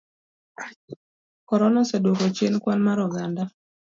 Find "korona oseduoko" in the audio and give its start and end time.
1.49-2.25